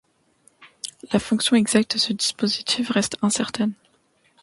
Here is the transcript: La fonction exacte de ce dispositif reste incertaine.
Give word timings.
La 1.13 1.19
fonction 1.19 1.55
exacte 1.55 1.93
de 1.93 1.99
ce 1.99 2.11
dispositif 2.11 2.89
reste 2.89 3.17
incertaine. 3.21 3.73